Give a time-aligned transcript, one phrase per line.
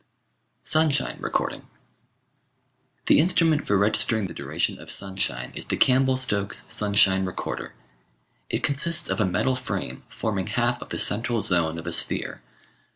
[0.63, 1.69] Sunshine Recording
[3.05, 7.75] The instrument for registering the duration of sunshine is the Campbell Stokes sunshine recorder.
[8.49, 12.41] It consists of a metal frame forming half of the central zone of a sphere.